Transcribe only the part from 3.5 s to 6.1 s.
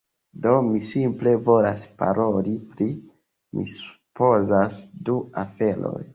mi supozas du aferoj